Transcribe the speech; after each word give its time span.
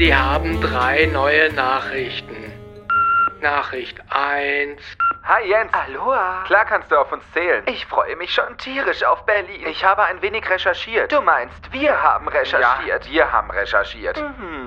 Sie 0.00 0.14
haben 0.14 0.58
drei 0.62 1.04
neue 1.04 1.52
Nachrichten. 1.52 2.50
Nachricht 3.42 3.98
1. 4.08 4.80
Hi 5.24 5.46
Jens. 5.46 5.70
Aloha. 5.74 6.42
Klar 6.46 6.64
kannst 6.64 6.90
du 6.90 6.96
auf 6.96 7.12
uns 7.12 7.22
zählen. 7.34 7.62
Ich 7.66 7.84
freue 7.84 8.16
mich 8.16 8.32
schon 8.32 8.56
tierisch 8.56 9.04
auf 9.04 9.26
Berlin. 9.26 9.66
Ich 9.66 9.84
habe 9.84 10.02
ein 10.04 10.22
wenig 10.22 10.48
recherchiert. 10.48 11.12
Du 11.12 11.20
meinst, 11.20 11.70
wir 11.70 12.02
haben 12.02 12.28
recherchiert. 12.28 13.04
Ja, 13.08 13.12
wir 13.12 13.30
haben 13.30 13.50
recherchiert. 13.50 14.18
Mhm. 14.18 14.59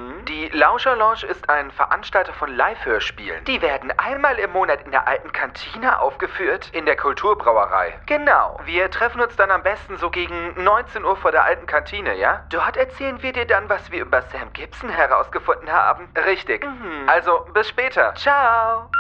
Die 0.44 0.50
Lauscher 0.50 0.98
Lounge 0.98 1.24
ist 1.26 1.50
ein 1.50 1.72
Veranstalter 1.72 2.34
von 2.34 2.54
Live-Hörspielen. 2.54 3.46
Die 3.46 3.62
werden 3.62 3.98
einmal 3.98 4.38
im 4.40 4.52
Monat 4.52 4.82
in 4.84 4.92
der 4.92 5.08
alten 5.08 5.32
Kantine 5.32 6.02
aufgeführt. 6.02 6.70
In 6.74 6.86
der 6.86 6.98
Kulturbrauerei. 6.98 7.98
Genau. 8.08 8.60
Wir 8.66 8.92
treffen 8.92 9.22
uns 9.22 9.38
dann 9.38 9.52
am 9.52 9.64
besten 9.64 9.96
so 9.96 10.10
gegen 10.10 10.62
19 10.62 11.06
Uhr 11.06 11.16
vor 11.16 11.32
der 11.32 11.46
alten 11.46 11.66
Kantine, 11.66 12.16
ja? 12.16 12.44
Dort 12.50 12.76
erzählen 12.76 13.24
wir 13.24 13.32
dir 13.32 13.46
dann, 13.46 13.70
was 13.70 13.90
wir 13.90 14.02
über 14.02 14.22
Sam 14.24 14.52
Gibson 14.52 14.90
herausgefunden 14.90 15.72
haben. 15.72 16.12
Richtig. 16.26 16.66
Mhm. 16.66 17.08
Also, 17.08 17.48
bis 17.54 17.70
später. 17.70 18.14
Ciao. 18.16 18.92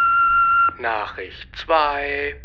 Nachricht 0.78 1.54
2. 1.58 2.40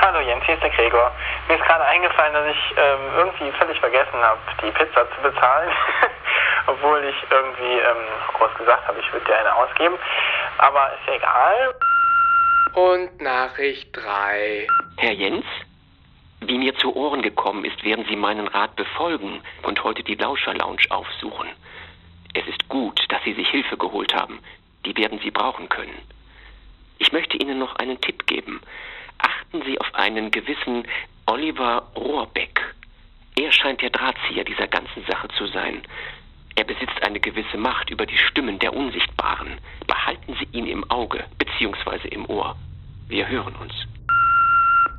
Hallo 0.00 0.20
Jens, 0.20 0.44
hier 0.44 0.54
ist 0.54 0.62
der 0.62 0.70
Gregor. 0.70 1.10
Mir 1.48 1.56
ist 1.56 1.64
gerade 1.64 1.84
eingefallen, 1.84 2.32
dass 2.32 2.46
ich 2.46 2.74
ähm, 2.76 3.00
irgendwie 3.16 3.50
völlig 3.58 3.80
vergessen 3.80 4.20
habe, 4.22 4.38
die 4.62 4.70
Pizza 4.70 5.04
zu 5.16 5.22
bezahlen. 5.22 5.70
Obwohl 6.66 7.04
ich 7.04 7.30
irgendwie 7.30 7.78
ähm, 7.78 8.06
groß 8.34 8.54
gesagt 8.58 8.86
habe, 8.88 8.98
ich 9.00 9.12
würde 9.12 9.26
dir 9.26 9.38
eine 9.38 9.54
ausgeben. 9.54 9.96
Aber 10.58 10.92
ist 10.94 11.06
ja 11.06 11.14
egal. 11.14 11.74
Und 12.74 13.20
Nachricht 13.20 13.88
3. 13.96 14.66
Herr 14.98 15.12
Jens? 15.12 15.44
Wie 16.40 16.58
mir 16.58 16.76
zu 16.76 16.94
Ohren 16.94 17.22
gekommen 17.22 17.64
ist, 17.64 17.82
werden 17.84 18.04
Sie 18.08 18.16
meinen 18.16 18.46
Rat 18.46 18.76
befolgen 18.76 19.40
und 19.62 19.82
heute 19.82 20.02
die 20.02 20.14
Lauscher 20.14 20.54
Lounge 20.54 20.82
aufsuchen. 20.90 21.48
Es 22.34 22.46
ist 22.46 22.68
gut, 22.68 23.00
dass 23.08 23.22
Sie 23.24 23.32
sich 23.32 23.48
Hilfe 23.48 23.76
geholt 23.78 24.14
haben. 24.14 24.40
Die 24.84 24.96
werden 24.96 25.18
Sie 25.22 25.30
brauchen 25.30 25.68
können. 25.68 25.98
Ich 26.98 27.12
möchte 27.12 27.36
Ihnen 27.36 27.58
noch 27.58 27.76
einen 27.76 28.00
Tipp 28.00 28.26
geben. 28.26 28.60
Achten 29.18 29.62
Sie 29.62 29.80
auf 29.80 29.94
einen 29.94 30.30
gewissen 30.30 30.86
Oliver 31.26 31.90
Rohrbeck. 31.96 32.74
Er 33.38 33.52
scheint 33.52 33.82
der 33.82 33.90
Drahtzieher 33.90 34.44
dieser 34.44 34.66
ganzen 34.66 35.04
Sache 35.06 35.28
zu 35.28 35.46
sein. 35.46 35.82
Er 36.56 36.64
besitzt 36.64 37.02
eine 37.02 37.20
gewisse 37.20 37.58
Macht 37.58 37.90
über 37.90 38.06
die 38.06 38.16
Stimmen 38.16 38.58
der 38.58 38.72
Unsichtbaren. 38.72 39.60
Behalten 39.86 40.34
Sie 40.40 40.48
ihn 40.56 40.66
im 40.66 40.90
Auge 40.90 41.22
bzw. 41.38 42.08
im 42.08 42.24
Ohr. 42.30 42.56
Wir 43.08 43.28
hören 43.28 43.54
uns. 43.56 43.74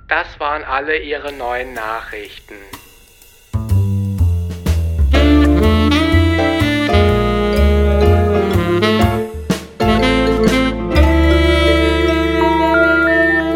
Das 0.08 0.40
waren 0.40 0.64
alle 0.64 1.00
Ihre 1.00 1.34
neuen 1.34 1.74
Nachrichten. 1.74 2.56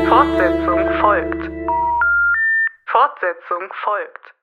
Fortsetzung 0.10 0.90
folgt. 1.00 1.52
Fortsetzung 2.88 3.72
folgt. 3.84 4.34